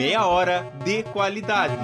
[0.00, 1.76] Meia hora de qualidade.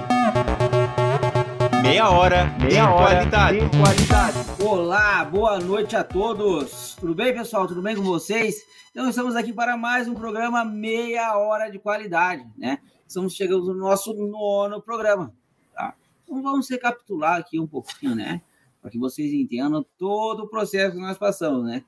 [1.83, 3.59] Meia hora, Meia de, hora qualidade.
[3.59, 4.37] de qualidade.
[4.59, 6.95] Olá, boa noite a todos.
[6.95, 7.67] Tudo bem, pessoal?
[7.67, 8.65] Tudo bem com vocês?
[8.89, 12.79] Então, estamos aqui para mais um programa Meia Hora de Qualidade, né?
[13.07, 15.31] Estamos chegando no nosso nono programa,
[15.71, 15.93] tá?
[16.23, 18.41] Então, vamos recapitular aqui um pouquinho, né?
[18.81, 21.83] Para que vocês entendam todo o processo que nós passamos, né?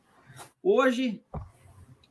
[0.62, 1.24] Hoje,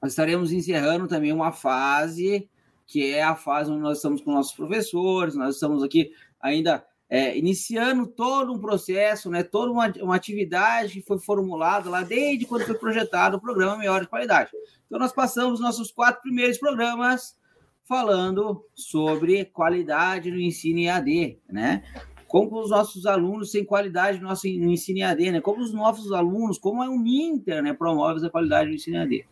[0.03, 2.51] nós estaremos encerrando também uma fase
[2.89, 6.11] que é a fase onde nós estamos com nossos professores, nós estamos aqui
[6.41, 12.03] ainda é, iniciando todo um processo, né, toda uma, uma atividade que foi formulada lá
[12.03, 14.51] desde quando foi projetado o programa Melhor de Qualidade.
[14.87, 17.37] Então, nós passamos nossos quatro primeiros programas
[17.85, 21.83] falando sobre qualidade no ensino EAD, né?
[22.27, 25.41] Como os nossos alunos têm qualidade no, nosso, no ensino EAD, né?
[25.41, 29.27] Como os nossos alunos, como é o Ninter, né, promove a qualidade no ensino EAD.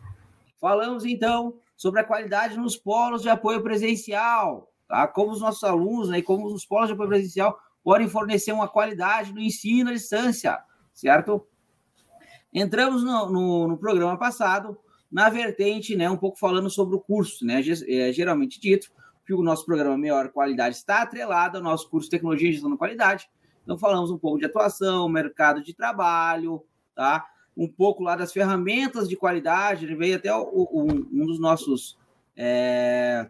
[0.59, 5.07] Falamos, então, sobre a qualidade nos polos de apoio presencial, tá?
[5.07, 9.31] Como os nossos alunos, né, como os polos de apoio presencial podem fornecer uma qualidade
[9.31, 10.59] no ensino à distância,
[10.91, 11.47] certo?
[12.51, 14.77] Entramos no, no, no programa passado
[15.09, 18.91] na vertente, né, um pouco falando sobre o curso, né, é, geralmente dito
[19.25, 22.77] que o nosso programa Melhor Qualidade está atrelado ao nosso curso Tecnologia e Gestão da
[22.77, 23.29] Qualidade.
[23.63, 27.25] Então, falamos um pouco de atuação, mercado de trabalho, tá?
[27.57, 29.85] Um pouco lá das ferramentas de qualidade.
[29.85, 31.97] Ele veio até o, o, um dos nossos
[32.35, 33.29] é,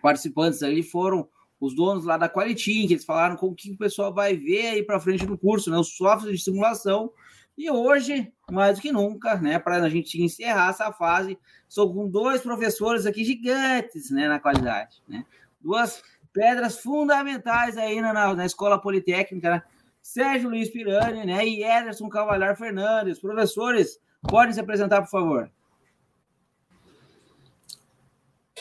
[0.00, 1.28] participantes ali foram
[1.60, 4.68] os donos lá da Qualitim, que eles falaram com o que o pessoal vai ver
[4.68, 5.76] aí para frente no curso, né?
[5.76, 7.12] Os softwares de simulação.
[7.58, 12.08] E hoje, mais do que nunca, né, para a gente encerrar essa fase, estou com
[12.08, 15.26] dois professores aqui gigantes, né, na qualidade, né?
[15.60, 19.62] Duas pedras fundamentais aí na, na escola politécnica, né?
[20.02, 23.18] Sérgio Luiz Pirani, né, e Ederson Cavalhar Fernandes.
[23.18, 25.50] Professores, podem se apresentar, por favor.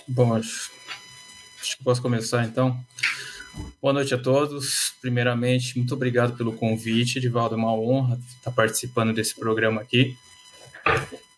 [0.08, 0.72] Bom, acho,
[1.62, 2.78] acho que posso começar então.
[3.82, 4.94] Boa noite a todos.
[5.02, 7.56] Primeiramente, muito obrigado pelo convite, Edivaldo.
[7.56, 10.16] É uma honra estar participando desse programa aqui.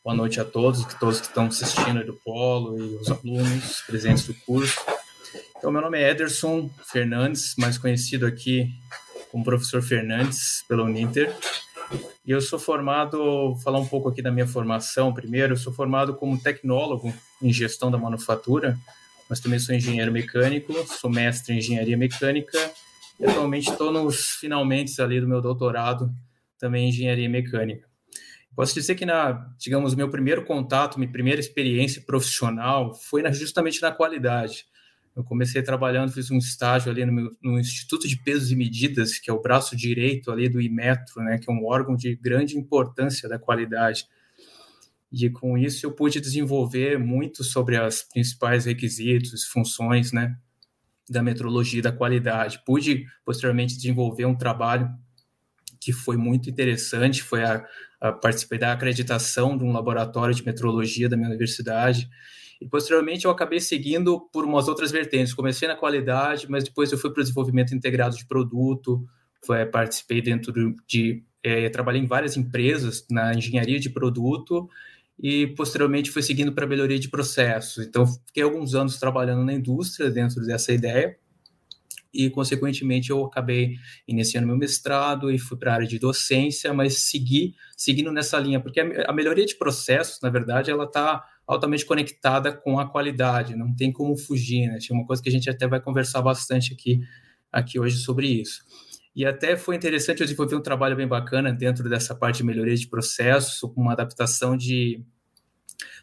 [0.04, 4.34] Boa noite a todos, todos que estão assistindo do Polo e os alunos presentes do
[4.34, 4.80] curso.
[5.58, 8.70] Então, meu nome é Ederson Fernandes, mais conhecido aqui
[9.32, 11.36] como professor Fernandes pela Uninter.
[12.26, 16.14] E eu sou formado, falar um pouco aqui da minha formação primeiro, eu sou formado
[16.16, 18.78] como tecnólogo em gestão da manufatura,
[19.30, 22.58] mas também sou engenheiro mecânico, sou mestre em engenharia mecânica
[23.20, 26.12] e atualmente estou nos finalmente ali do meu doutorado
[26.60, 27.90] também em engenharia mecânica.
[28.56, 33.82] Posso dizer que na, digamos, meu primeiro contato, minha primeira experiência profissional foi na, justamente
[33.82, 34.66] na qualidade.
[35.16, 39.30] Eu comecei trabalhando, fiz um estágio ali no, no, Instituto de Pesos e Medidas, que
[39.30, 43.28] é o braço direito ali do Imetro, né, que é um órgão de grande importância
[43.28, 44.06] da qualidade.
[45.12, 50.38] E com isso eu pude desenvolver muito sobre as principais requisitos, funções, né,
[51.10, 52.64] da metrologia da qualidade.
[52.66, 54.90] Pude posteriormente desenvolver um trabalho
[55.82, 57.66] que foi muito interessante, foi a,
[58.00, 62.10] a participei da acreditação de um laboratório de metrologia da minha universidade
[62.62, 65.34] e posteriormente eu acabei seguindo por umas outras vertentes.
[65.34, 69.04] Comecei na qualidade, mas depois eu fui para o desenvolvimento integrado de produto,
[69.44, 70.54] foi, participei dentro
[70.88, 71.24] de.
[71.44, 74.70] É, trabalhei em várias empresas na engenharia de produto
[75.20, 77.84] e posteriormente fui seguindo para melhoria de processos.
[77.84, 81.18] Então, fiquei alguns anos trabalhando na indústria dentro dessa ideia
[82.14, 83.76] e, consequentemente, eu acabei
[84.08, 88.60] iniciando meu mestrado e fui para a área de docência, mas segui seguindo nessa linha,
[88.60, 91.24] porque a, melhoria de processos, na verdade, ela está
[91.54, 94.78] altamente conectada com a qualidade, não tem como fugir, né?
[94.80, 97.02] Tinha uma coisa que a gente até vai conversar bastante aqui,
[97.52, 98.64] aqui hoje sobre isso.
[99.14, 102.76] E até foi interessante eu desenvolver um trabalho bem bacana dentro dessa parte de melhoria
[102.76, 105.04] de processo, com uma adaptação de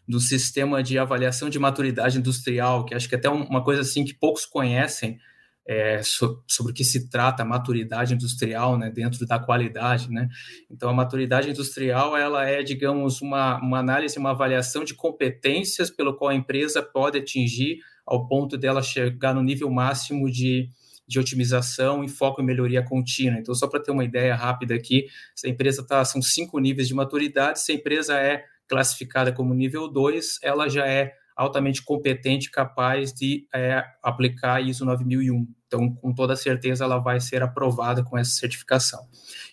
[0.07, 4.05] do sistema de avaliação de maturidade industrial, que acho que é até uma coisa assim
[4.05, 5.19] que poucos conhecem,
[5.69, 10.11] é, so, sobre o que se trata a maturidade industrial né, dentro da qualidade.
[10.11, 10.27] Né?
[10.71, 16.17] Então, a maturidade industrial ela é, digamos, uma, uma análise, uma avaliação de competências pelo
[16.17, 20.71] qual a empresa pode atingir ao ponto dela chegar no nível máximo de,
[21.07, 23.39] de otimização e foco em melhoria contínua.
[23.39, 25.07] Então, só para ter uma ideia rápida aqui,
[25.37, 29.53] se a empresa está, são cinco níveis de maturidade, se a empresa é classificada como
[29.53, 35.47] nível 2, ela já é altamente competente, capaz de é, aplicar ISO 9001.
[35.69, 39.07] Então, com toda certeza, ela vai ser aprovada com essa certificação.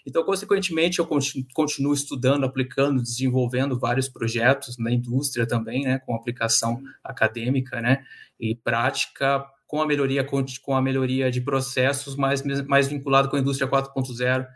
[0.08, 1.08] Então, consequentemente, eu
[1.54, 8.04] continuo estudando, aplicando, desenvolvendo vários projetos na indústria também, né, com aplicação acadêmica, né,
[8.40, 10.26] e prática, com a melhoria
[10.64, 14.48] com a melhoria de processos, mais mais vinculado com a indústria 4.0,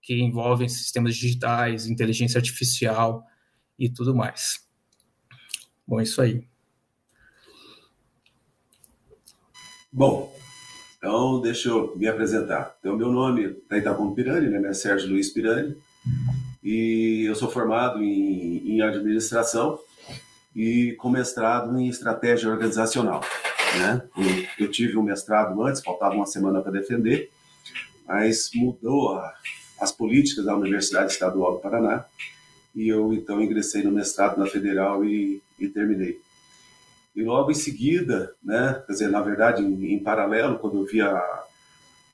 [0.00, 3.22] que envolvem sistemas digitais, inteligência artificial
[3.78, 4.66] e tudo mais.
[5.86, 6.49] Bom, é isso aí.
[9.92, 10.32] Bom,
[10.96, 12.76] então deixa eu me apresentar.
[12.78, 14.68] Então, meu nome é Itacom Pirani, né?
[14.68, 15.76] É Sérgio Luiz Pirani,
[16.62, 19.80] e eu sou formado em, em administração
[20.54, 23.20] e com mestrado em estratégia organizacional.
[23.78, 24.02] Né?
[24.16, 27.30] Eu, eu tive um mestrado antes, faltava uma semana para defender,
[28.06, 29.34] mas mudou a,
[29.80, 32.04] as políticas da Universidade Estadual do Paraná
[32.74, 36.20] e eu então ingressei no mestrado na Federal e, e terminei.
[37.14, 41.00] E logo em seguida, né, quer dizer, na verdade, em, em paralelo, quando eu vi
[41.00, 41.44] a,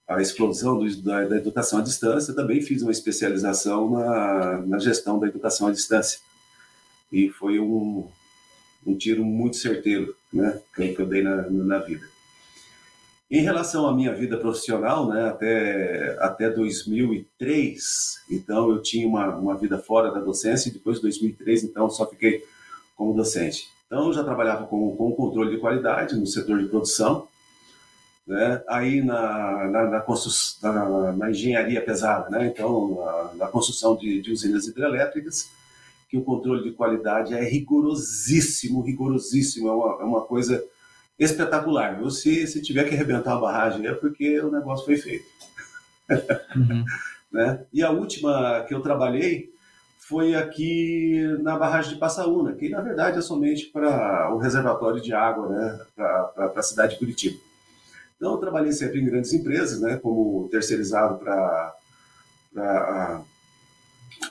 [0.09, 5.19] a explosão do, da, da, educação à distância, também fiz uma especialização na, na gestão
[5.19, 6.21] da educação à distância.
[7.13, 8.09] E foi um,
[8.87, 12.07] um tiro muito certeiro né, que, eu dei na, na vida.
[13.29, 19.57] Em relação à minha vida profissional, né, até, até 2003, então eu tinha uma, uma
[19.57, 22.45] vida fora da docência, e depois de 2003, então só fiquei
[22.95, 23.69] como docente.
[23.87, 27.29] Então eu já trabalhava com, com controle de qualidade no setor de produção,
[28.27, 30.05] né, aí na, na, na,
[30.62, 35.49] na, na engenharia pesada, né, então na, na construção de, de usinas hidrelétricas,
[36.09, 40.65] que o controle de qualidade é rigorosíssimo, rigorosíssimo, é uma, é uma coisa
[41.19, 41.97] espetacular.
[41.97, 42.11] Viu?
[42.11, 45.27] Se, se tiver que arrebentar a barragem é porque o negócio foi feito.
[46.55, 46.85] Uhum.
[47.33, 47.65] né?
[47.73, 49.53] E a última que eu trabalhei
[50.08, 55.12] foi aqui na barragem de Passaúna, que na verdade é somente para o reservatório de
[55.12, 55.81] água né?
[55.97, 57.37] para a cidade de Curitiba.
[58.17, 59.97] Então eu trabalhei sempre em grandes empresas, né?
[59.97, 61.75] como terceirizado para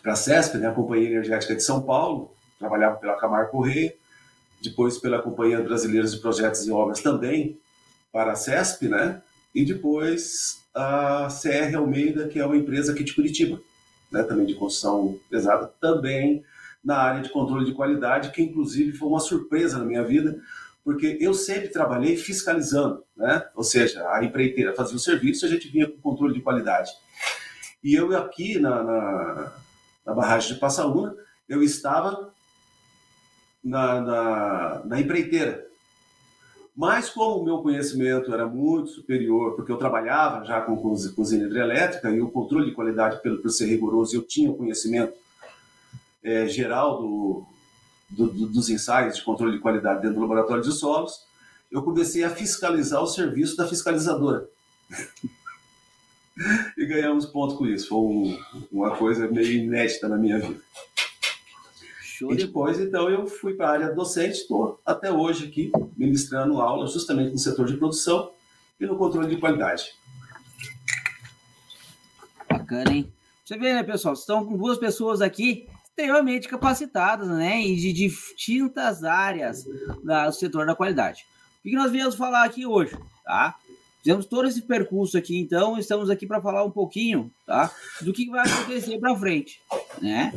[0.02, 3.94] para a CESP, né, a Companhia Energética de São Paulo, trabalhava pela Camargo Correia,
[4.64, 7.60] depois pela Companhia Brasileira de Projetos e Obras também
[8.12, 9.22] para a CESP, né,
[9.54, 13.60] e depois a CR Almeida, que é uma empresa aqui de Curitiba,
[14.16, 16.42] né, também de construção pesada, também
[16.82, 20.40] na área de controle de qualidade, que inclusive foi uma surpresa na minha vida,
[20.86, 23.46] porque eu sempre trabalhei fiscalizando, né?
[23.56, 26.92] Ou seja, a empreiteira fazia o serviço, a gente vinha com controle de qualidade.
[27.84, 29.52] E eu aqui na, na,
[30.06, 31.14] na barragem de Passaúna,
[31.50, 32.32] eu estava
[33.62, 35.68] na, na, na empreiteira.
[36.76, 42.12] Mas como o meu conhecimento era muito superior, porque eu trabalhava já com cozinha hidrelétrica
[42.12, 45.14] e o controle de qualidade, pelo, por ser rigoroso, eu tinha o conhecimento
[46.22, 47.46] é, geral do,
[48.10, 51.24] do, do, dos ensaios de controle de qualidade dentro do laboratório de solos,
[51.72, 54.46] eu comecei a fiscalizar o serviço da fiscalizadora.
[56.78, 57.88] e ganhamos pontos com isso.
[57.88, 58.40] Foi um,
[58.72, 60.60] uma coisa meio inédita na minha vida.
[62.18, 66.62] Show e depois, então, eu fui para a área docente, estou até hoje aqui ministrando
[66.62, 68.32] aula justamente no setor de produção
[68.80, 69.94] e no controle de qualidade.
[72.50, 73.12] Bacana, hein?
[73.44, 74.14] Você vê, né, pessoal?
[74.14, 80.74] Estão com duas pessoas aqui extremamente capacitadas, né, e de distintas áreas do setor da
[80.74, 81.26] qualidade.
[81.60, 83.58] O que nós viemos falar aqui hoje, tá?
[84.06, 88.30] Fizemos todo esse percurso aqui, então estamos aqui para falar um pouquinho, tá, do que
[88.30, 89.60] vai acontecer para frente,
[90.00, 90.32] né?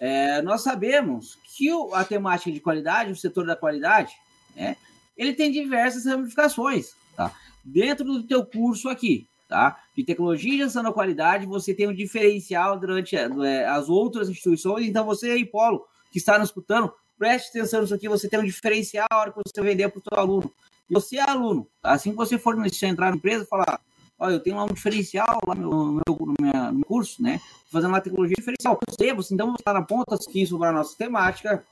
[0.00, 4.12] É, nós sabemos que o, a temática de qualidade, o setor da qualidade,
[4.56, 4.76] né,
[5.16, 7.32] ele tem diversas ramificações, tá?
[7.64, 9.80] Dentro do teu curso aqui, tá?
[9.96, 14.84] De tecnologia e gestão da qualidade, você tem um diferencial durante é, as outras instituições,
[14.84, 18.44] então você aí, Polo, que está nos escutando, preste atenção nisso aqui, você tem um
[18.44, 20.52] diferencial na hora que você vender para o seu aluno
[20.92, 23.80] você é aluno, assim que você for entrar na empresa, falar,
[24.18, 27.40] olha, eu tenho lá um diferencial lá no meu, no meu, no curso, né?
[27.70, 28.78] Fazendo uma tecnologia diferencial.
[28.88, 31.64] Você, você então está na ponta isso para a nossa temática,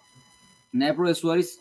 [0.73, 1.61] né, professores?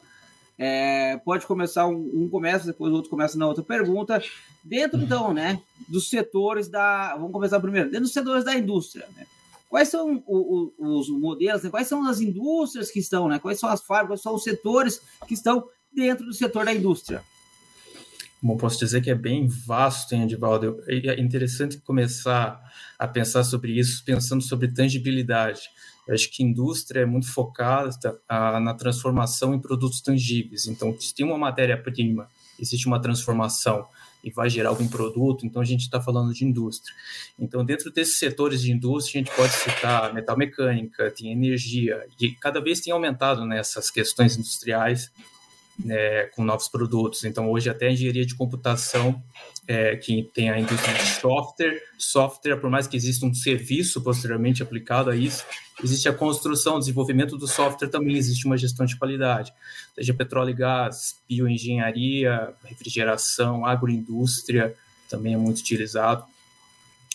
[0.61, 4.21] É, pode começar um, um começa, depois o outro começa na outra pergunta.
[4.63, 7.15] Dentro, então, né, dos setores da.
[7.15, 9.25] Vamos começar primeiro, dentro dos setores da indústria, né?
[9.69, 11.69] Quais são o, o, os modelos, né?
[11.69, 13.37] quais são as indústrias que estão, né?
[13.37, 17.23] Quais são as fábricas, quais são os setores que estão dentro do setor da indústria?
[18.41, 20.81] Bom, posso dizer que é bem vasto, hein, Edivaldo?
[20.87, 22.61] É interessante começar
[22.97, 25.63] a pensar sobre isso, pensando sobre tangibilidade.
[26.07, 27.91] Eu acho que a indústria é muito focada
[28.29, 30.67] na transformação em produtos tangíveis.
[30.67, 33.85] Então, se tem uma matéria-prima, existe uma transformação
[34.23, 36.95] e vai gerar algum produto, então a gente está falando de indústria.
[37.37, 42.31] Então, dentro desses setores de indústria, a gente pode citar metal mecânica, tem energia, e
[42.31, 45.11] cada vez tem aumentado nessas questões industriais
[45.87, 47.23] é, com novos produtos.
[47.23, 49.21] Então, hoje, até a engenharia de computação,
[49.67, 54.63] é, que tem a indústria de software, software, por mais que exista um serviço posteriormente
[54.63, 55.45] aplicado a isso,
[55.83, 59.53] existe a construção, desenvolvimento do software, também existe uma gestão de qualidade,
[59.95, 64.75] seja petróleo e gás, bioengenharia, refrigeração, agroindústria,
[65.09, 66.23] também é muito utilizado.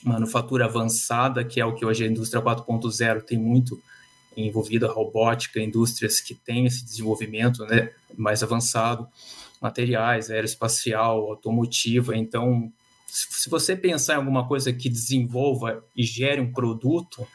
[0.02, 3.80] Manufatura avançada, que é o que hoje a indústria 4.0 tem muito
[4.36, 9.08] envolvido a robótica, indústrias que têm esse desenvolvimento né, mais avançado.
[9.60, 12.14] materiais, aeroespacial, automotiva.
[12.16, 12.70] Então,
[13.06, 17.26] se você pensar em alguma coisa que desenvolva e gere um produto,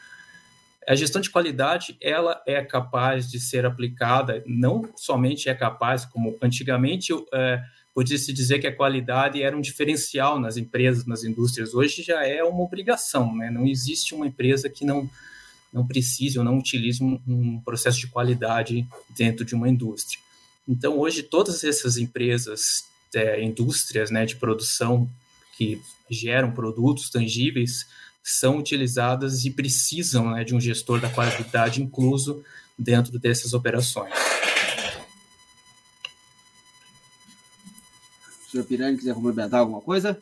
[0.86, 6.36] a gestão de qualidade ela é capaz de ser aplicada, não somente é capaz, como
[6.42, 7.62] antigamente é,
[7.94, 11.74] podia-se dizer que a qualidade era um diferencial nas empresas, nas indústrias.
[11.74, 13.50] Hoje já é uma obrigação, né?
[13.50, 15.08] não existe uma empresa que não,
[15.72, 18.86] não precise ou não utilize um, um processo de qualidade
[19.16, 20.20] dentro de uma indústria.
[20.68, 22.84] Então, hoje, todas essas empresas,
[23.14, 25.08] é, indústrias né, de produção
[25.56, 27.86] que geram produtos tangíveis,
[28.22, 32.44] são utilizadas e precisam né, de um gestor da qualidade incluso
[32.78, 34.12] dentro dessas operações.
[38.50, 40.20] Senhor Pirani quiser complementar alguma coisa?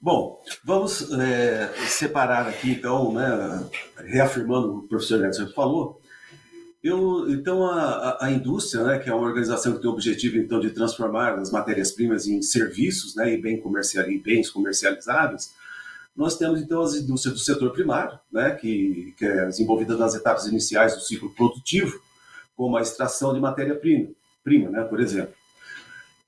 [0.00, 6.00] Bom, vamos é, separar aqui, então, né, reafirmando o que o professor Edson falou.
[6.82, 10.60] Eu, então, a, a, indústria, né, que é uma organização que tem o objetivo então,
[10.60, 15.52] de transformar as matérias-primas em serviços né, e, bem comercial, e bens comercializáveis,
[16.14, 20.46] nós temos, então, as indústrias do setor primário, né, que, que é desenvolvida nas etapas
[20.46, 22.00] iniciais do ciclo produtivo,
[22.54, 24.10] como a extração de matéria-prima,
[24.44, 25.34] prima, né, por exemplo.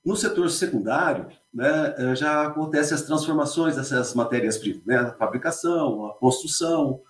[0.05, 6.13] No setor secundário, né, eh, já acontecem as transformações dessas matérias-primas, né, a fabricação, a
[6.13, 7.01] construção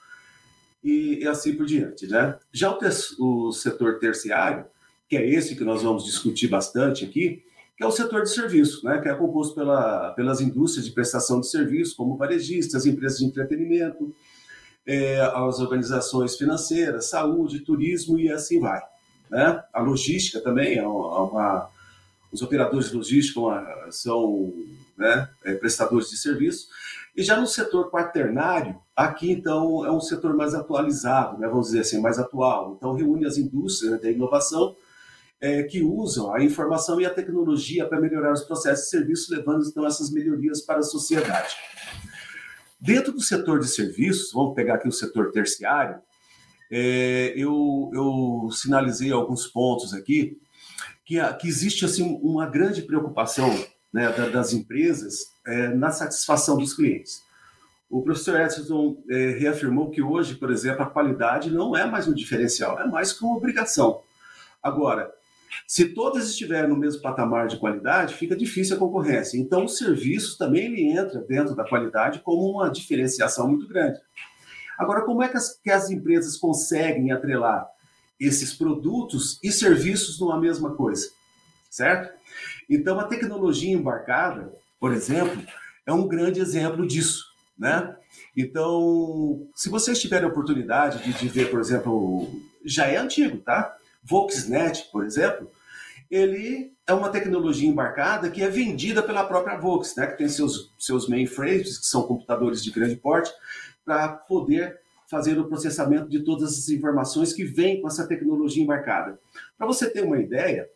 [0.83, 2.07] e, e assim por diante.
[2.07, 2.37] Né?
[2.51, 4.65] Já o, ter o setor terciário,
[5.07, 7.43] que é esse que nós vamos discutir bastante aqui,
[7.77, 11.39] que é o setor de serviço, né, que é composto pela, pelas indústrias de prestação
[11.39, 14.13] de serviço, como varejistas, empresas de entretenimento,
[14.85, 18.81] é, as organizações financeiras, saúde, turismo e assim vai.
[19.29, 19.63] Né?
[19.71, 21.69] A logística também é uma, uma
[22.31, 23.53] os operadores logísticos
[23.91, 24.53] são
[24.97, 26.67] né, é, prestadores de serviço.
[27.15, 31.81] E já no setor quaternário, aqui então é um setor mais atualizado, né, vamos dizer
[31.81, 32.75] assim, mais atual.
[32.77, 34.75] Então reúne as indústrias né, da inovação
[35.41, 39.65] é, que usam a informação e a tecnologia para melhorar os processos de serviço, levando
[39.65, 41.55] então essas melhorias para a sociedade.
[42.79, 45.99] Dentro do setor de serviços, vamos pegar aqui o setor terciário,
[46.71, 50.39] é, eu, eu sinalizei alguns pontos aqui
[51.09, 53.49] que, que existe assim uma grande preocupação
[53.91, 57.23] né, das empresas é, na satisfação dos clientes.
[57.89, 62.13] O professor Edson é, reafirmou que hoje, por exemplo, a qualidade não é mais um
[62.13, 64.01] diferencial, é mais que uma obrigação.
[64.61, 65.11] Agora,
[65.67, 69.39] se todas estiverem no mesmo patamar de qualidade, fica difícil a concorrência.
[69.39, 73.99] Então, o serviço também ele entra dentro da qualidade como uma diferenciação muito grande.
[74.77, 77.67] Agora, como é que as, que as empresas conseguem atrelar
[78.19, 81.09] esses produtos e serviços numa mesma coisa?
[81.69, 82.13] Certo?
[82.69, 85.41] Então, a tecnologia embarcada, por exemplo,
[85.85, 87.25] é um grande exemplo disso.
[87.57, 87.95] Né?
[88.35, 92.29] Então, se vocês tiverem a oportunidade de, de ver, por exemplo,
[92.63, 93.75] já é antigo, tá?
[94.03, 95.51] Voxnet, por exemplo,
[96.09, 100.71] ele é uma tecnologia embarcada que é vendida pela própria Vox, né, que tem seus,
[100.79, 103.31] seus mainframes, que são computadores de grande porte,
[103.85, 109.19] para poder fazer o processamento de todas as informações que vêm com essa tecnologia embarcada.
[109.57, 110.69] Para você ter uma ideia,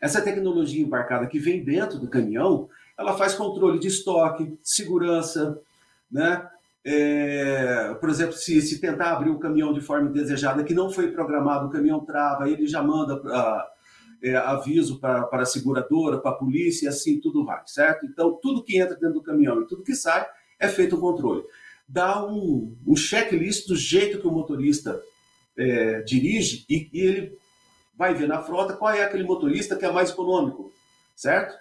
[0.00, 5.60] essa tecnologia embarcada que vem dentro do caminhão, ela faz controle de estoque, segurança,
[6.10, 6.48] né?
[6.86, 11.10] É, por exemplo, se, se, tentar abrir o caminhão de forma indesejada, que não foi
[11.10, 13.66] programado, o caminhão trava, ele já manda pra,
[14.22, 18.04] é, aviso para a seguradora, para a polícia, e assim tudo vai, certo?
[18.06, 20.26] Então, tudo que entra dentro do caminhão e tudo que sai
[20.60, 21.42] é feito o controle.
[21.86, 25.00] Dá um, um checklist do jeito que o motorista
[25.56, 27.38] é, dirige e, e ele
[27.96, 30.72] vai ver na frota qual é aquele motorista que é mais econômico,
[31.14, 31.54] certo?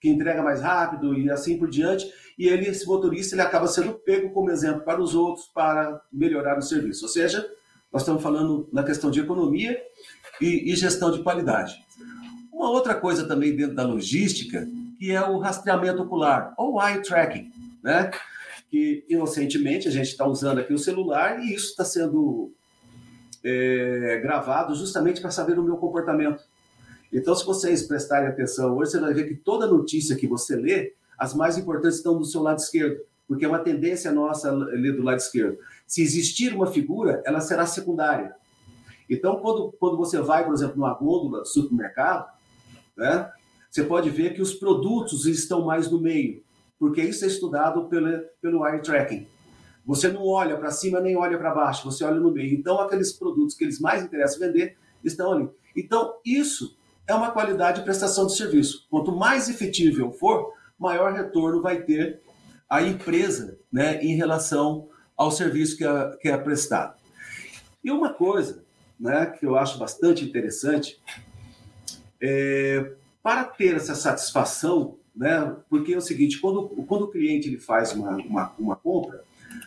[0.00, 2.06] Que entrega mais rápido e assim por diante
[2.38, 6.58] e ele, esse motorista ele acaba sendo pego como exemplo para os outros para melhorar
[6.58, 7.04] o serviço.
[7.04, 7.48] Ou seja,
[7.92, 9.80] nós estamos falando na questão de economia
[10.40, 11.74] e, e gestão de qualidade.
[12.52, 14.66] Uma outra coisa também dentro da logística,
[14.98, 17.50] que é o rastreamento ocular, ou eye tracking,
[17.82, 18.10] né?
[18.74, 22.52] Que inocentemente a gente está usando aqui o celular e isso está sendo
[23.44, 26.42] é, gravado justamente para saber o meu comportamento.
[27.12, 30.92] Então, se vocês prestarem atenção hoje, você vai ver que toda notícia que você lê,
[31.16, 35.04] as mais importantes estão do seu lado esquerdo, porque é uma tendência nossa ler do
[35.04, 35.56] lado esquerdo.
[35.86, 38.34] Se existir uma figura, ela será secundária.
[39.08, 42.28] Então, quando, quando você vai, por exemplo, numa gôndola do supermercado,
[42.96, 43.30] né,
[43.70, 46.42] você pode ver que os produtos estão mais no meio,
[46.84, 49.26] porque isso é estudado pelo, pelo eye tracking.
[49.86, 52.52] Você não olha para cima nem olha para baixo, você olha no meio.
[52.52, 55.48] Então, aqueles produtos que eles mais interessam vender estão ali.
[55.74, 56.76] Então, isso
[57.06, 58.86] é uma qualidade de prestação de serviço.
[58.90, 62.20] Quanto mais efetivo for, maior retorno vai ter
[62.68, 64.86] a empresa né, em relação
[65.16, 67.00] ao serviço que é, que é prestado.
[67.82, 68.62] E uma coisa
[69.00, 71.00] né, que eu acho bastante interessante
[72.20, 77.58] é para ter essa satisfação, né, porque é o seguinte, quando, quando o cliente ele
[77.58, 79.22] faz uma, uma, uma compra,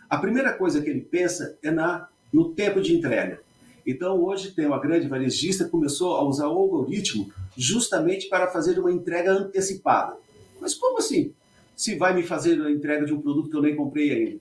[0.10, 3.42] a primeira coisa que ele pensa é na, no tempo de entrega.
[3.86, 8.77] Então, hoje tem uma grande varejista que começou a usar o algoritmo justamente para fazer
[8.77, 10.18] uma entrega antecipada.
[10.60, 11.34] Mas como assim?
[11.74, 14.39] Se vai me fazer a entrega de um produto que eu nem comprei ainda?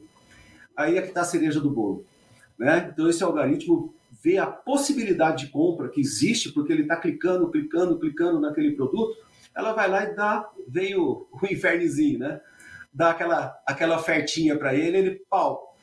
[0.77, 2.05] Aí é que está a cereja do bolo.
[2.59, 2.91] Né?
[2.93, 7.99] Então, esse algoritmo vê a possibilidade de compra que existe, porque ele está clicando, clicando,
[8.01, 9.17] clicando naquele produto,
[9.57, 12.41] ela vai lá e dá, veio o infernizinho, né?
[12.93, 15.75] Dá aquela, aquela ofertinha para ele, ele, pau.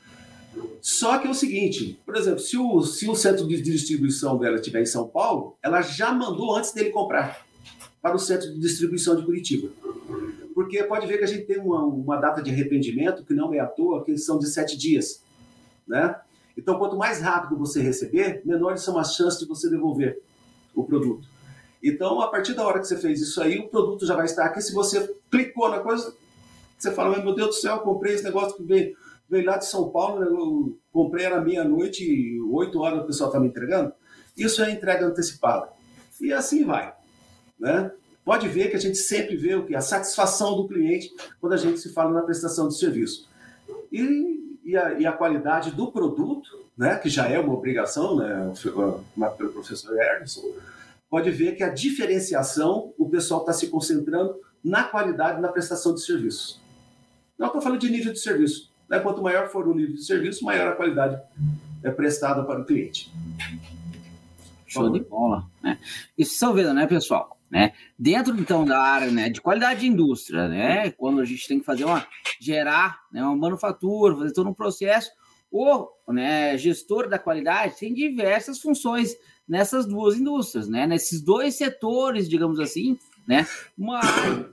[0.80, 4.56] Só que é o seguinte, por exemplo, se o, se o centro de distribuição dela
[4.56, 7.44] estiver em São Paulo, ela já mandou antes dele comprar
[8.00, 9.68] para o centro de distribuição de Curitiba.
[10.54, 13.58] Porque pode ver que a gente tem uma, uma data de arrependimento que não é
[13.58, 15.24] à toa, que são de sete dias,
[15.88, 16.14] né?
[16.56, 20.22] Então, quanto mais rápido você receber, menores são as chances de você devolver
[20.72, 21.26] o produto.
[21.84, 24.46] Então, a partir da hora que você fez isso aí, o produto já vai estar
[24.46, 24.60] aqui.
[24.60, 26.14] Se você clicou na coisa,
[26.78, 28.96] você fala, meu Deus do céu, comprei esse negócio que veio,
[29.28, 30.74] veio lá de São Paulo, né?
[30.90, 33.92] comprei era meia-noite oito horas o pessoal está me entregando.
[34.36, 35.68] Isso é entrega antecipada.
[36.20, 36.94] E assim vai.
[37.60, 37.90] Né?
[38.24, 39.74] Pode ver que a gente sempre vê o que?
[39.74, 43.28] A satisfação do cliente quando a gente se fala na prestação de serviço.
[43.92, 48.52] E e a, e a qualidade do produto, né, que já é uma obrigação, né,
[49.36, 50.42] pelo professor Ernson,
[51.14, 56.04] pode ver que a diferenciação, o pessoal está se concentrando na qualidade na prestação de
[56.04, 56.60] serviços.
[57.38, 58.72] Não estou falando de nível de serviço.
[58.90, 58.98] Né?
[58.98, 61.16] Quanto maior for o nível de serviço, maior a qualidade
[61.84, 63.12] é prestada para o cliente.
[64.66, 65.48] Show de bola.
[65.62, 65.78] Né?
[66.18, 67.38] Isso estão vendo, né, pessoal?
[67.48, 67.74] Né?
[67.96, 71.64] Dentro então da área né, de qualidade de indústria, né, quando a gente tem que
[71.64, 72.04] fazer uma
[72.40, 75.12] gerar né, uma manufatura, fazer todo um processo,
[75.48, 79.14] o né, gestor da qualidade tem diversas funções
[79.48, 83.46] nessas duas indústrias, né, nesses dois setores, digamos assim, né,
[83.76, 84.04] mas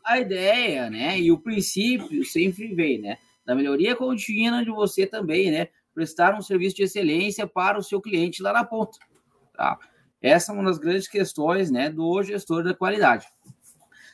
[0.03, 5.51] a ideia, né, e o princípio sempre vem, né, da melhoria contínua de você também,
[5.51, 8.97] né, prestar um serviço de excelência para o seu cliente lá na ponta,
[9.53, 9.77] tá?
[10.21, 13.25] Essa é uma das grandes questões né, do gestor da qualidade.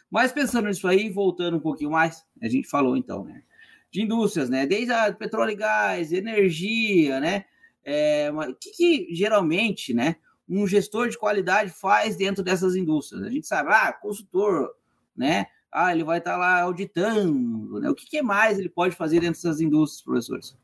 [0.10, 3.44] Mas pensando nisso aí, voltando um pouquinho mais, a gente falou então, né?
[3.92, 4.66] De indústrias, né?
[4.66, 7.46] Desde a petróleo e gás, energia, né?
[7.84, 10.16] É, o que, que, geralmente, né?
[10.48, 13.24] Um gestor de qualidade faz dentro dessas indústrias?
[13.24, 14.70] A gente sabe, ah, consultor,
[15.16, 15.48] né?
[15.72, 17.90] Ah, ele vai estar lá auditando, né?
[17.90, 20.58] O que, que mais ele pode fazer dentro dessas indústrias, professores?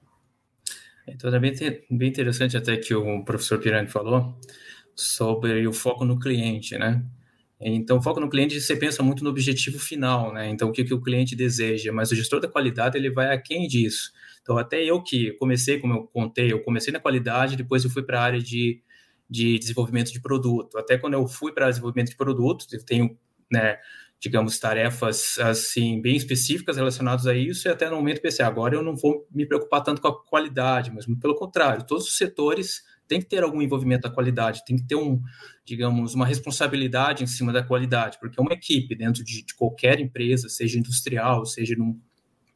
[1.08, 1.54] Então, é bem,
[1.91, 4.34] bem interessante até que o professor Pirani falou,
[4.96, 7.04] sobre o foco no cliente, né?
[7.60, 10.50] Então, foco no cliente, você pensa muito no objetivo final, né?
[10.50, 13.67] Então, o que, que o cliente deseja, mas o gestor da qualidade, ele vai aquém
[13.67, 14.12] disso.
[14.41, 18.04] Então, até eu que comecei, como eu contei, eu comecei na qualidade, depois eu fui
[18.04, 18.82] para a área de,
[19.34, 20.78] de desenvolvimento de produto.
[20.78, 23.17] Até quando eu fui para desenvolvimento de produto, eu tenho,
[23.52, 23.80] né,
[24.19, 28.84] digamos, tarefas, assim, bem específicas relacionadas a isso, e até no momento pensei, agora eu
[28.84, 33.19] não vou me preocupar tanto com a qualidade, mas pelo contrário, todos os setores tem
[33.19, 35.19] que ter algum envolvimento da qualidade, tem que ter um,
[35.65, 40.48] digamos, uma responsabilidade em cima da qualidade, porque uma equipe dentro de, de qualquer empresa,
[40.48, 41.76] seja industrial, seja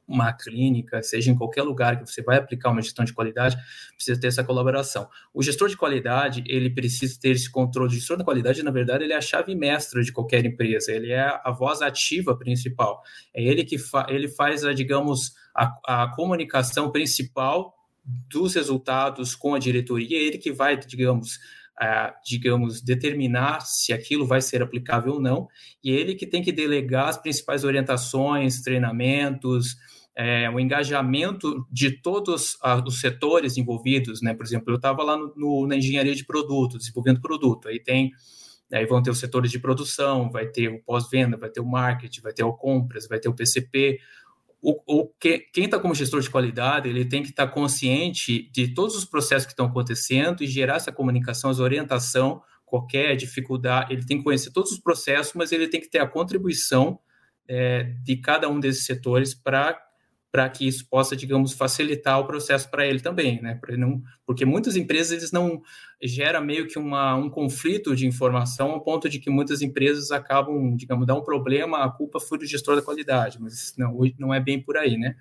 [0.07, 3.57] numa clínica, seja em qualquer lugar que você vai aplicar uma gestão de qualidade,
[3.95, 5.09] precisa ter essa colaboração.
[5.33, 7.91] O gestor de qualidade, ele precisa ter esse controle.
[7.91, 11.11] O gestor da qualidade, na verdade, ele é a chave mestra de qualquer empresa, ele
[11.11, 13.01] é a voz ativa principal.
[13.33, 17.75] É ele que fa ele faz, a, digamos, a, a comunicação principal
[18.29, 21.35] dos resultados com a diretoria, ele que vai, digamos,
[21.81, 25.47] uh, digamos, determinar se aquilo vai ser aplicável ou não,
[25.83, 29.75] e ele que tem que delegar as principais orientações, treinamentos,
[30.17, 34.33] é, o engajamento de todos uh, os setores envolvidos, né?
[34.33, 38.11] Por exemplo, eu estava lá no, no, na engenharia de produto, desenvolvendo produto, aí tem
[38.73, 42.19] Aí vão ter os setores de produção, vai ter o pós-venda, vai ter o marketing,
[42.19, 43.97] vai ter o compras, vai ter o PCP,
[44.61, 48.51] o, o que, quem está como gestor de qualidade, ele tem que estar tá consciente
[48.51, 53.93] de todos os processos que estão acontecendo e gerar essa comunicação, essa orientação, qualquer dificuldade,
[53.93, 56.99] ele tem que conhecer todos os processos, mas ele tem que ter a contribuição
[57.47, 59.79] é, de cada um desses setores para
[60.31, 63.59] para que isso possa, digamos, facilitar o processo para ele também, né?
[63.77, 65.61] Não, porque muitas empresas eles não
[66.03, 70.75] gera meio que uma, um conflito de informação ao ponto de que muitas empresas acabam,
[70.75, 74.39] digamos, dar um problema, a culpa foi do gestor da qualidade, mas não, não é
[74.39, 75.15] bem por aí, né?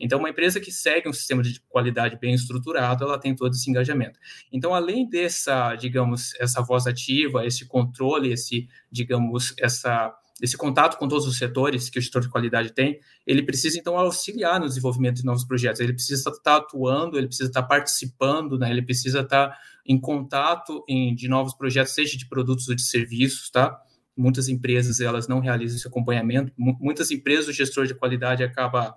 [0.00, 3.70] Então, uma empresa que segue um sistema de qualidade bem estruturado, ela tem todo esse
[3.70, 4.18] engajamento.
[4.50, 11.08] Então, além dessa, digamos, essa voz ativa, esse controle, esse, digamos, essa esse contato com
[11.08, 15.16] todos os setores que o gestor de qualidade tem, ele precisa então auxiliar no desenvolvimento
[15.16, 15.80] de novos projetos.
[15.80, 18.70] Ele precisa estar atuando, ele precisa estar participando, né?
[18.70, 23.50] Ele precisa estar em contato em, de novos projetos, seja de produtos ou de serviços,
[23.50, 23.80] tá?
[24.14, 26.52] Muitas empresas elas não realizam esse acompanhamento.
[26.56, 28.94] Muitas empresas o gestor de qualidade acaba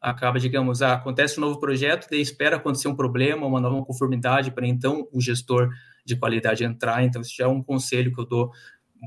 [0.00, 4.52] acaba, digamos, ah, acontece um novo projeto, daí espera acontecer um problema, uma nova conformidade
[4.52, 5.70] para então o gestor
[6.04, 7.02] de qualidade entrar.
[7.04, 8.50] Então, isso já é um conselho que eu dou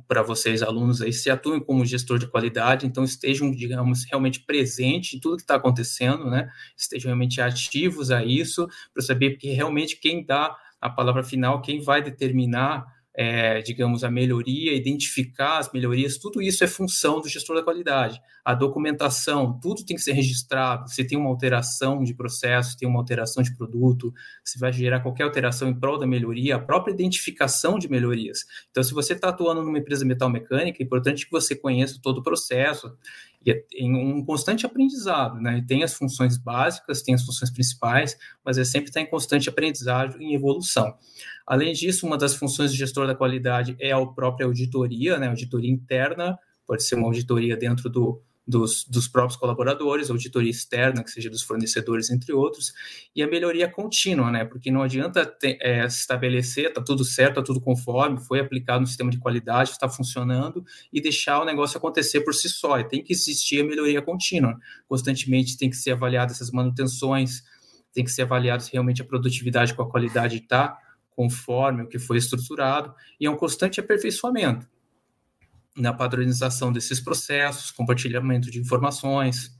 [0.07, 5.13] para vocês, alunos, aí, se atuem como gestor de qualidade, então estejam, digamos, realmente presentes
[5.13, 6.49] em tudo que está acontecendo, né?
[6.77, 11.81] Estejam realmente ativos a isso, para saber que realmente quem dá a palavra final, quem
[11.81, 12.85] vai determinar
[13.21, 18.19] é, digamos, a melhoria, identificar as melhorias, tudo isso é função do gestor da qualidade.
[18.43, 20.89] A documentação, tudo tem que ser registrado.
[20.89, 24.11] Se tem uma alteração de processo, tem uma alteração de produto,
[24.43, 28.43] se vai gerar qualquer alteração em prol da melhoria, a própria identificação de melhorias.
[28.71, 32.17] Então, se você está atuando numa empresa metal mecânica, é importante que você conheça todo
[32.17, 32.91] o processo,
[33.45, 35.63] e é em um constante aprendizado, né?
[35.67, 40.21] Tem as funções básicas, tem as funções principais, mas é sempre estar em constante aprendizado
[40.21, 40.93] e evolução.
[41.45, 45.27] Além disso, uma das funções do gestor da qualidade é a própria auditoria, né?
[45.27, 51.11] Auditoria interna, pode ser uma auditoria dentro do, dos, dos, próprios colaboradores, auditoria externa, que
[51.11, 52.73] seja dos fornecedores, entre outros,
[53.15, 54.43] e a melhoria contínua, né?
[54.43, 58.87] Porque não adianta ter, é, estabelecer, está tudo certo, está tudo conforme, foi aplicado no
[58.87, 62.79] sistema de qualidade, está funcionando, e deixar o negócio acontecer por si só.
[62.79, 64.57] E tem que existir a melhoria contínua.
[64.87, 67.43] Constantemente tem que ser avaliadas essas manutenções,
[67.93, 70.77] tem que ser avaliado se realmente a produtividade com a qualidade está
[71.11, 74.67] conforme o que foi estruturado, e é um constante aperfeiçoamento
[75.75, 79.57] na padronização desses processos, compartilhamento de informações,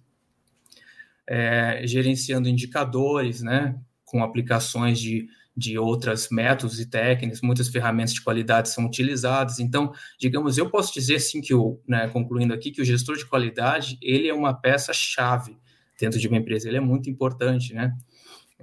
[1.28, 8.22] é, gerenciando indicadores, né, com aplicações de, de outras métodos e técnicas, muitas ferramentas de
[8.22, 9.60] qualidade são utilizadas.
[9.60, 13.26] Então, digamos, eu posso dizer assim que o, né, concluindo aqui, que o gestor de
[13.26, 15.58] qualidade ele é uma peça chave
[15.98, 17.96] dentro de uma empresa, ele é muito importante, né?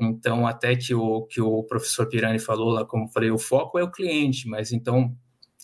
[0.00, 3.82] Então, até que o que o professor Pirani falou lá, como falei, o foco é
[3.82, 5.16] o cliente, mas então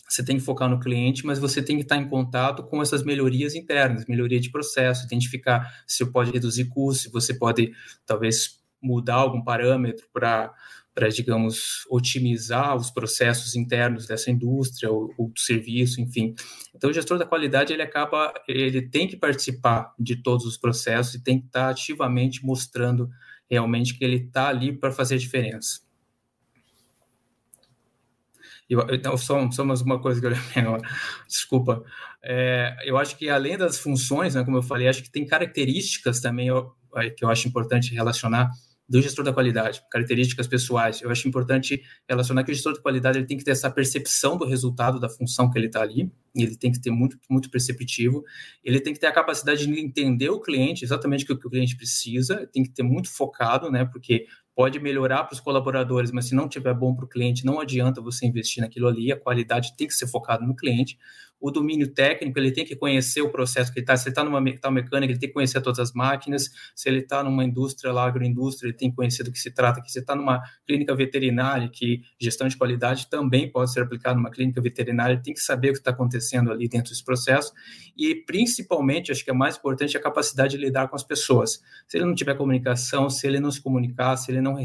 [0.08, 3.02] você tem que focar no cliente, mas você tem que estar em contato com essas
[3.02, 7.72] melhorias internas, melhoria de processo, identificar se pode reduzir custos, se você pode
[8.06, 10.52] talvez mudar algum parâmetro para
[10.94, 16.34] para, digamos, otimizar os processos internos dessa indústria ou, ou, do serviço, enfim.
[16.72, 21.14] Então, o gestor da qualidade, ele acaba, ele tem que participar de todos os processos
[21.14, 23.10] e tem que estar ativamente mostrando
[23.50, 25.83] realmente que ele está ali para fazer a diferença.
[28.68, 30.82] Eu, então, só, só mais uma coisa que eu lembrei
[31.28, 31.84] desculpa.
[32.22, 36.20] É, eu acho que além das funções, né, como eu falei, acho que tem características
[36.20, 36.72] também eu,
[37.16, 38.50] que eu acho importante relacionar
[38.88, 41.00] do gestor da qualidade, características pessoais.
[41.00, 44.36] Eu acho importante relacionar que o gestor de qualidade ele tem que ter essa percepção
[44.36, 48.22] do resultado da função que ele está ali, ele tem que ter muito, muito perceptivo,
[48.62, 51.76] ele tem que ter a capacidade de entender o cliente, exatamente o que o cliente
[51.76, 56.34] precisa, tem que ter muito focado, né, porque pode melhorar para os colaboradores, mas se
[56.34, 59.86] não tiver bom para o cliente, não adianta você investir naquilo ali, a qualidade tem
[59.86, 60.98] que ser focada no cliente
[61.44, 63.94] o domínio técnico, ele tem que conhecer o processo que ele está.
[63.98, 66.48] Se ele está numa metal mecânica, ele tem que conhecer todas as máquinas.
[66.74, 69.82] Se ele está numa indústria, lá, agroindústria, ele tem que conhecer do que se trata.
[69.86, 74.58] Se está numa clínica veterinária, que gestão de qualidade também pode ser aplicada numa clínica
[74.62, 77.52] veterinária, ele tem que saber o que está acontecendo ali dentro desse processo.
[77.94, 81.60] E, principalmente, acho que é mais importante a capacidade de lidar com as pessoas.
[81.86, 84.58] Se ele não tiver comunicação, se ele não se comunicar, se ele não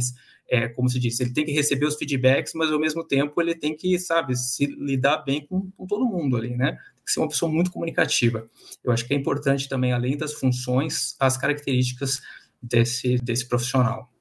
[0.49, 3.55] é, como se diz, ele tem que receber os feedbacks, mas ao mesmo tempo ele
[3.55, 6.71] tem que, sabe, se lidar bem com, com todo mundo ali, né?
[6.71, 8.49] Tem que ser uma pessoa muito comunicativa.
[8.83, 12.21] Eu acho que é importante também, além das funções, as características
[12.61, 14.11] desse, desse profissional.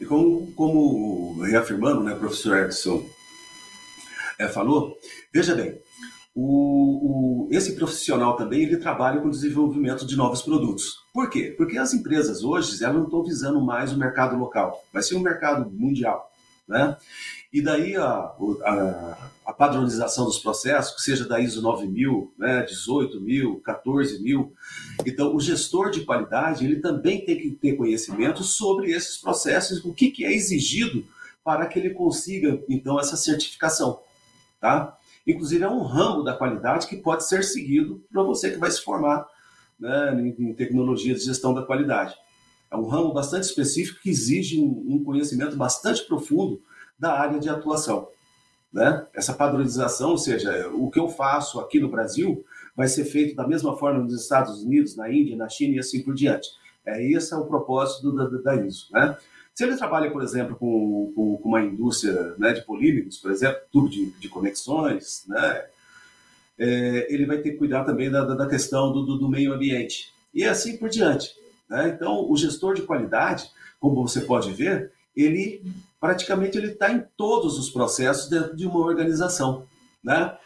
[0.00, 3.04] E como, como reafirmando, né, professor Edson
[4.38, 4.98] é, falou,
[5.32, 5.78] veja bem,
[6.34, 10.98] o, o, esse profissional também ele trabalha com o desenvolvimento de novos produtos.
[11.12, 11.54] Por quê?
[11.56, 15.20] Porque as empresas hoje elas não estão visando mais o mercado local, vai ser um
[15.20, 16.30] mercado mundial.
[16.68, 16.96] Né?
[17.52, 23.60] E daí a, a, a, padronização dos processos, que seja da ISO 9000, né, 18000,
[23.64, 24.52] 14000.
[25.04, 29.92] Então, o gestor de qualidade ele também tem que ter conhecimento sobre esses processos, o
[29.92, 31.04] que, que é exigido
[31.42, 34.00] para que ele consiga, então, essa certificação.
[34.60, 34.96] Tá?
[35.26, 38.82] Inclusive, é um ramo da qualidade que pode ser seguido para você que vai se
[38.82, 39.26] formar
[39.78, 42.14] né, em tecnologia de gestão da qualidade.
[42.70, 46.62] É um ramo bastante específico que exige um conhecimento bastante profundo
[46.98, 48.08] da área de atuação.
[48.72, 49.04] Né?
[49.12, 52.44] Essa padronização, ou seja, o que eu faço aqui no Brasil
[52.76, 56.02] vai ser feito da mesma forma nos Estados Unidos, na Índia, na China e assim
[56.02, 56.48] por diante.
[56.86, 58.86] É, esse é o propósito da, da ISO.
[58.92, 59.16] Né?
[59.60, 63.60] Se ele trabalha, por exemplo, com, com, com uma indústria né, de polímeros, por exemplo,
[63.70, 65.66] tubo de, de conexões, né,
[66.58, 70.14] é, ele vai ter que cuidar também da, da questão do, do, do, meio ambiente.
[70.32, 71.34] E assim por diante.
[71.68, 71.90] Né?
[71.94, 75.62] Então, o gestor de qualidade, como você pode ver, ele
[76.00, 79.66] praticamente ele está em todos os processos dentro de uma organização,
[80.02, 80.38] né?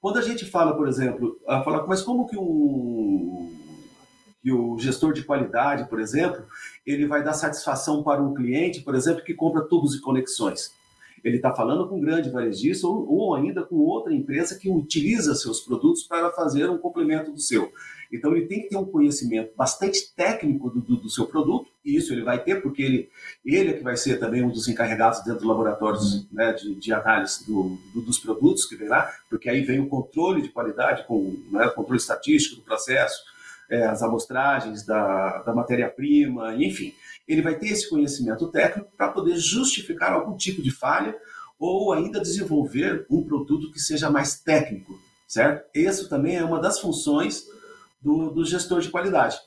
[0.00, 3.54] Quando a gente fala, por exemplo, fala, mas como que um
[4.42, 6.44] que o gestor de qualidade, por exemplo,
[6.84, 10.74] ele vai dar satisfação para um cliente, por exemplo, que compra tubos e conexões.
[11.22, 15.36] Ele está falando com um grande varejista ou, ou ainda com outra empresa que utiliza
[15.36, 17.72] seus produtos para fazer um complemento do seu.
[18.12, 21.96] Então, ele tem que ter um conhecimento bastante técnico do, do, do, seu produto, e
[21.96, 23.08] isso ele vai ter, porque ele,
[23.42, 25.98] ele é que vai ser também um dos encarregados dentro do laboratório
[26.30, 30.42] né, de, de, análise do, dos produtos que vem lá, porque aí vem o controle
[30.42, 33.22] de qualidade, com né, o controle estatístico do processo,
[33.72, 36.92] é, as amostragens da, da matéria-prima, enfim.
[37.26, 41.16] Ele vai ter esse conhecimento técnico para poder justificar algum tipo de falha
[41.58, 45.64] ou ainda desenvolver um produto que seja mais técnico, certo?
[45.74, 47.46] Isso também é uma das funções
[48.02, 49.38] do, do gestor de qualidade.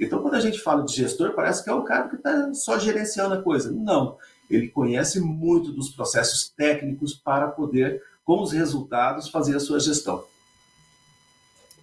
[0.00, 2.78] Então, quando a gente fala de gestor, parece que é o cara que está só
[2.78, 3.70] gerenciando a coisa.
[3.70, 4.16] Não,
[4.50, 10.24] ele conhece muito dos processos técnicos para poder, com os resultados, fazer a sua gestão.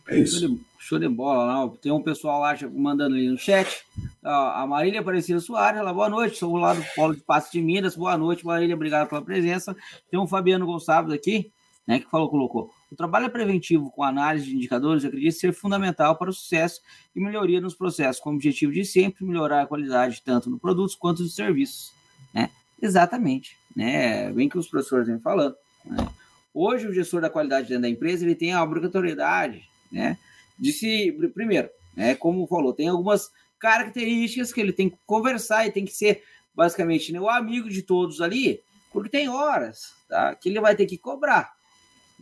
[0.08, 0.60] É isso.
[0.78, 1.72] Show de, bola lá.
[1.82, 3.84] Tem um pessoal lá mandando ali no chat.
[4.24, 6.38] A Marília Aparecida Soares, ela, boa noite.
[6.38, 7.96] Sou lá do Polo de Passo de Minas.
[7.96, 8.76] Boa noite, Marília.
[8.76, 9.76] Obrigado pela presença.
[10.12, 11.52] Tem um Fabiano Gonçalves aqui,
[11.88, 12.72] né, que falou, colocou.
[12.92, 16.82] O trabalho preventivo com análise de indicadores acredito ser fundamental para o sucesso
[17.16, 20.96] e melhoria nos processos, com o objetivo de sempre melhorar a qualidade tanto no produtos
[20.96, 21.92] quanto nos serviços.
[22.32, 22.52] Né?
[22.80, 23.58] Exatamente.
[23.76, 24.32] Né?
[24.32, 25.56] Bem que os professores vêm falando.
[25.84, 26.08] Né?
[26.54, 30.18] Hoje, o gestor da qualidade dentro da empresa ele tem a obrigatoriedade né,
[30.58, 31.12] de se.
[31.34, 35.94] Primeiro, né, como falou, tem algumas características que ele tem que conversar e tem que
[35.94, 40.76] ser basicamente né, o amigo de todos ali, porque tem horas tá, que ele vai
[40.76, 41.54] ter que cobrar.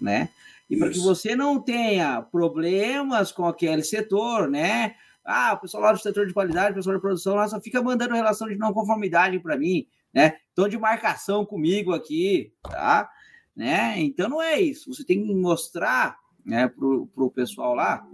[0.01, 0.29] Né?
[0.69, 4.95] E para que você não tenha problemas com aquele setor, né?
[5.23, 7.81] Ah, o pessoal lá do setor de qualidade, o pessoal da produção lá só fica
[7.81, 10.37] mandando relação de não conformidade para mim, né?
[10.51, 13.09] Então, de marcação comigo aqui, tá?
[13.55, 13.99] Né?
[13.99, 14.93] Então, não é isso.
[14.93, 18.07] Você tem que mostrar né, para o pessoal lá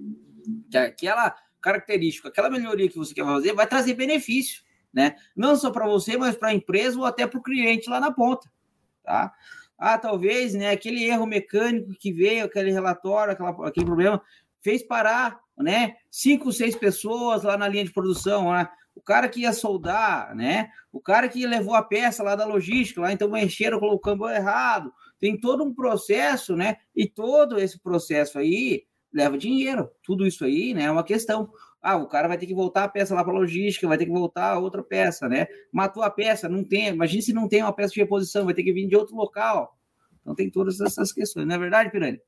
[0.69, 4.63] que aquela característica, aquela melhoria que você quer fazer vai trazer benefício,
[4.93, 5.15] né?
[5.35, 8.11] Não só para você, mas para a empresa ou até para o cliente lá na
[8.11, 8.49] ponta,
[9.03, 9.33] tá?
[9.77, 14.21] Ah, talvez, né, aquele erro mecânico que veio, aquele relatório, aquela, aquele problema,
[14.61, 18.69] fez parar, né, cinco, seis pessoas lá na linha de produção, né?
[18.95, 20.69] O cara que ia soldar, né?
[20.91, 24.29] O cara que levou a peça lá da logística, lá então encheram, colocou o câmbio
[24.29, 24.91] errado.
[25.19, 26.77] Tem todo um processo, né?
[26.95, 29.89] E todo esse processo aí leva dinheiro.
[30.03, 31.51] Tudo isso aí, né, é uma questão.
[31.81, 34.11] Ah, o cara vai ter que voltar a peça lá para logística, vai ter que
[34.11, 35.47] voltar a outra peça, né?
[35.71, 36.87] Matou a peça, não tem.
[36.87, 39.77] Imagina se não tem uma peça de reposição, vai ter que vir de outro local.
[40.21, 42.21] Então tem todas essas questões, não é verdade, Pirani?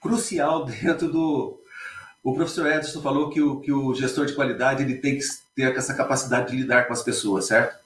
[0.00, 1.60] Crucial dentro do.
[2.24, 5.24] O professor Edson falou que o, que o gestor de qualidade ele tem que
[5.56, 7.81] ter essa capacidade de lidar com as pessoas, certo?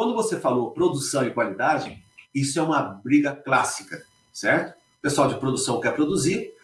[0.00, 2.02] Quando você falou produção e qualidade,
[2.34, 4.70] isso é uma briga clássica, certo?
[4.70, 6.54] O pessoal de produção quer produzir,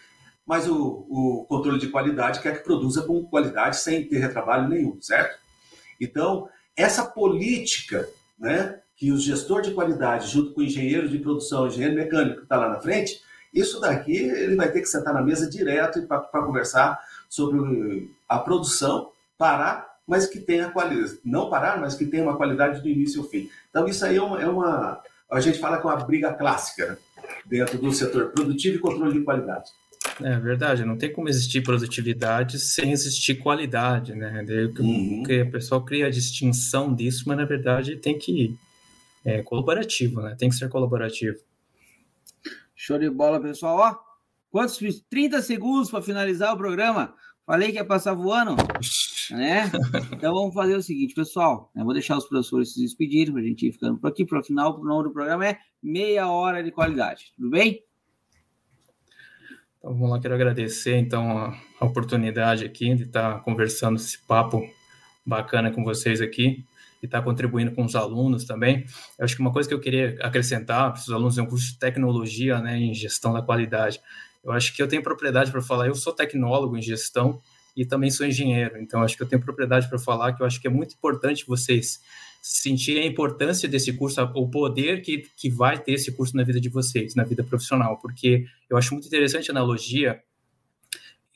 [0.47, 4.97] mas o, o controle de qualidade quer que produza com qualidade sem ter retrabalho nenhum,
[5.03, 5.39] certo?
[6.01, 11.67] Então, essa política né, que o gestor de qualidade, junto com o engenheiro de produção,
[11.67, 13.21] engenheiro mecânico que está lá na frente,
[13.53, 19.13] isso daqui ele vai ter que sentar na mesa direto para conversar sobre a produção,
[19.37, 21.19] parar, mas que tenha qualidade.
[21.25, 23.51] Não parar, mas que tenha uma qualidade do início ao fim.
[23.71, 24.41] Então, isso aí é uma.
[24.41, 26.97] É uma a gente fala que é uma briga clássica né,
[27.45, 29.71] dentro do setor produtivo e controle de qualidade.
[30.23, 34.45] É verdade, não tem como existir produtividade sem existir qualidade, né?
[34.79, 35.17] Uhum.
[35.19, 38.57] Porque o pessoal cria a distinção disso, mas na verdade tem que
[39.25, 40.37] é colaborativo, né?
[40.39, 41.37] Tem que ser colaborativo.
[42.77, 43.77] Show de bola, pessoal.
[43.79, 43.97] Ó,
[44.53, 44.79] quantos
[45.11, 47.13] 30 segundos para finalizar o programa?
[47.45, 48.55] Falei que ia passar voando,
[49.31, 49.71] né?
[50.13, 51.71] Então vamos fazer o seguinte, pessoal.
[51.75, 54.25] Eu vou deixar os professores se despedirem para a gente ir ficando por aqui.
[54.25, 57.33] Para o final, o nome do programa é meia hora de qualidade.
[57.37, 57.83] Tudo bem?
[59.79, 64.69] Então, vamos lá, quero agradecer então a, oportunidade aqui de estar conversando esse papo
[65.25, 66.65] bacana com vocês aqui
[67.03, 68.85] e estar contribuindo com os alunos também.
[69.19, 71.73] Eu acho que uma coisa que eu queria acrescentar para os alunos é um curso
[71.73, 74.01] de tecnologia né, em gestão da qualidade.
[74.43, 77.41] Eu acho que eu tenho propriedade para falar, eu sou tecnólogo em gestão
[77.77, 80.61] e também sou engenheiro, então acho que eu tenho propriedade para falar que eu acho
[80.61, 82.01] que é muito importante vocês
[82.43, 86.61] sentirem a importância desse curso, o poder que, que vai ter esse curso na vida
[86.61, 90.23] de vocês, na vida profissional, porque eu acho muito interessante a analogia,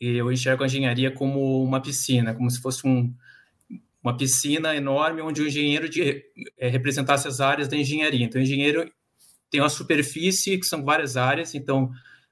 [0.01, 3.13] eu enxergo a engenharia como uma piscina, como se fosse um,
[4.03, 6.23] uma piscina enorme onde o engenheiro de,
[6.57, 8.25] é, representasse as áreas da engenharia.
[8.25, 8.91] Então, o engenheiro
[9.51, 11.91] tem uma superfície, que são várias áreas, então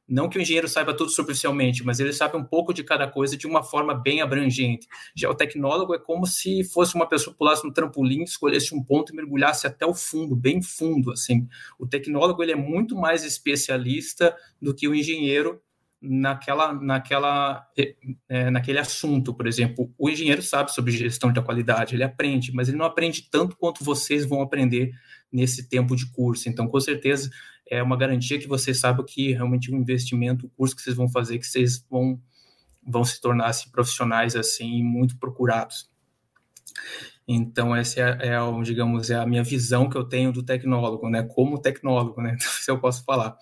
[0.09, 3.37] Não que o engenheiro saiba tudo superficialmente, mas ele sabe um pouco de cada coisa
[3.37, 4.89] de uma forma bem abrangente.
[5.15, 8.83] Já o tecnólogo é como se fosse uma pessoa que pulasse no trampolim, escolhesse um
[8.83, 11.47] ponto e mergulhasse até o fundo, bem fundo, assim.
[11.79, 15.61] O tecnólogo ele é muito mais especialista do que o engenheiro
[16.01, 17.67] naquela, naquela,
[18.29, 19.93] é, naquele assunto, por exemplo.
[19.99, 23.85] O engenheiro sabe sobre gestão da qualidade, ele aprende, mas ele não aprende tanto quanto
[23.85, 24.93] vocês vão aprender
[25.31, 26.49] nesse tempo de curso.
[26.49, 27.31] Então, com certeza,
[27.71, 30.97] é uma garantia que vocês sabem que realmente o um investimento, o curso que vocês
[30.97, 32.21] vão fazer, que vocês vão,
[32.87, 35.91] vão se tornar assim, profissionais assim muito procurados.
[37.27, 41.23] Então, essa é, é, digamos, é a minha visão que eu tenho do tecnólogo, né?
[41.23, 42.37] Como tecnólogo, né?
[42.41, 43.37] Se eu posso falar.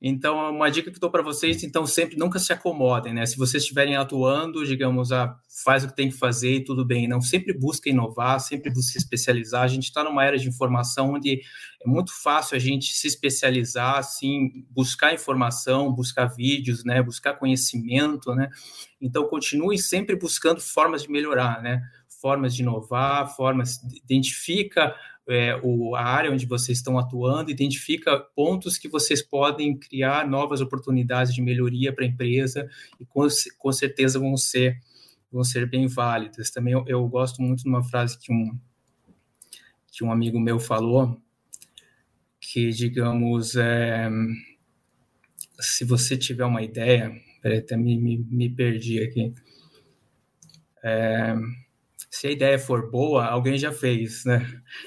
[0.00, 3.26] Então, uma dica que eu dou para vocês, então, sempre nunca se acomodem, né?
[3.26, 7.08] Se vocês estiverem atuando, digamos, ah, faz o que tem que fazer e tudo bem.
[7.08, 9.62] Não sempre busca inovar, sempre busca se especializar.
[9.62, 11.40] A gente está numa era de informação onde
[11.84, 17.02] é muito fácil a gente se especializar, assim, buscar informação, buscar vídeos, né?
[17.02, 18.48] Buscar conhecimento, né?
[19.00, 21.82] Então, continue sempre buscando formas de melhorar, né?
[22.20, 24.94] Formas de inovar, formas, identifica
[25.28, 30.60] é, o, a área onde vocês estão atuando, identifica pontos que vocês podem criar novas
[30.60, 33.26] oportunidades de melhoria para a empresa e com,
[33.58, 34.80] com certeza vão ser,
[35.30, 36.50] vão ser bem válidas.
[36.50, 38.58] Também eu, eu gosto muito de uma frase que um,
[39.92, 41.20] que um amigo meu falou,
[42.40, 44.08] que, digamos, é,
[45.60, 47.12] se você tiver uma ideia,
[47.42, 49.34] peraí, até me, me, me perdi aqui.
[50.82, 51.34] É,
[52.10, 54.46] se a ideia for boa, alguém já fez, né?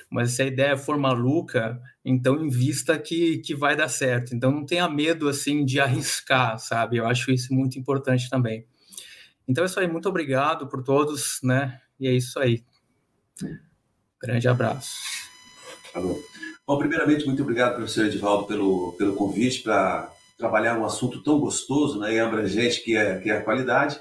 [0.10, 4.36] Mas se a ideia for maluca, então invista que, que vai dar certo.
[4.36, 6.98] Então não tenha medo, assim, de arriscar, sabe?
[6.98, 8.66] Eu acho isso muito importante também.
[9.48, 11.80] Então é isso aí, muito obrigado por todos, né?
[12.00, 12.64] E é isso aí.
[14.22, 14.96] Grande abraço.
[15.94, 16.18] Tá bom.
[16.66, 22.00] Bom, primeiramente, muito obrigado, professor Edivaldo, pelo, pelo convite para trabalhar um assunto tão gostoso
[22.00, 24.00] né, e abrangente que é, que é a qualidade.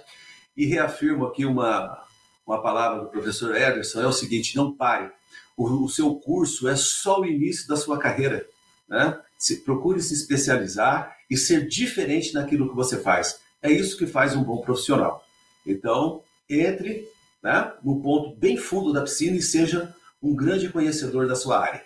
[0.56, 2.02] E reafirmo aqui uma,
[2.50, 5.10] uma palavra do professor Ederson, é o seguinte: não pare.
[5.56, 8.46] O, o seu curso é só o início da sua carreira.
[8.88, 9.18] Né?
[9.38, 13.40] Se, procure se especializar e ser diferente naquilo que você faz.
[13.62, 15.24] É isso que faz um bom profissional.
[15.64, 17.08] Então, entre
[17.42, 21.84] né, no ponto bem fundo da piscina e seja um grande conhecedor da sua área.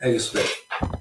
[0.00, 0.48] É isso, velho.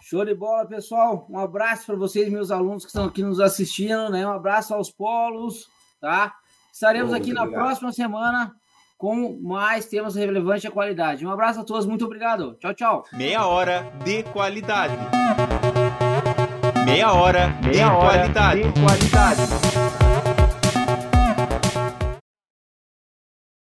[0.01, 1.25] Show de bola, pessoal.
[1.29, 4.25] Um abraço para vocês, meus alunos que estão aqui nos assistindo, né?
[4.25, 5.69] Um abraço aos polos,
[6.01, 6.35] tá?
[6.77, 7.63] Estaremos aqui na obrigado.
[7.63, 8.53] próxima semana
[8.99, 11.25] com mais temas relevantes e qualidade.
[11.25, 12.55] Um abraço a todos, muito obrigado.
[12.59, 13.03] Tchau, tchau.
[13.13, 14.93] Meia hora de qualidade.
[16.85, 18.61] Meia hora, Meia de, hora qualidade.
[18.61, 19.76] de qualidade.